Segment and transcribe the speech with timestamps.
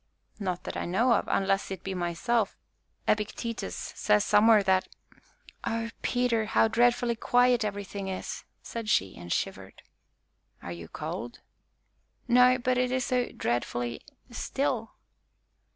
[0.39, 2.57] "Not that I know of, unless it be myself.
[3.07, 4.87] Epictetus says somewhere that"
[5.63, 9.83] "Oh, Peter, how dreadfully quiet everything is!" said she, and shivered.
[10.63, 11.41] "Are you cold?"
[12.27, 14.01] "No but it is so dreadfully
[14.31, 14.93] still."